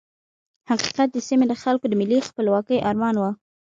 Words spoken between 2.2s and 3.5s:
خپلواکۍ ارمان وو.